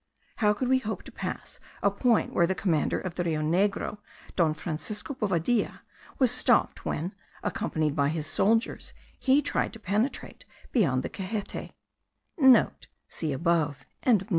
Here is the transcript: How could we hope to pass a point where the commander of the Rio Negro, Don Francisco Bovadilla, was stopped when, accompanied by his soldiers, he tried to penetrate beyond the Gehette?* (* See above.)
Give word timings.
How 0.37 0.51
could 0.53 0.67
we 0.67 0.79
hope 0.79 1.03
to 1.03 1.11
pass 1.11 1.59
a 1.83 1.91
point 1.91 2.33
where 2.33 2.47
the 2.47 2.55
commander 2.55 2.99
of 2.99 3.13
the 3.13 3.23
Rio 3.23 3.41
Negro, 3.43 3.99
Don 4.35 4.55
Francisco 4.55 5.13
Bovadilla, 5.13 5.81
was 6.17 6.31
stopped 6.31 6.83
when, 6.85 7.13
accompanied 7.43 7.95
by 7.95 8.09
his 8.09 8.25
soldiers, 8.25 8.93
he 9.19 9.43
tried 9.43 9.73
to 9.73 9.79
penetrate 9.79 10.43
beyond 10.71 11.03
the 11.03 11.09
Gehette?* 11.09 11.73
(* 12.55 13.07
See 13.09 13.31
above.) 13.31 13.85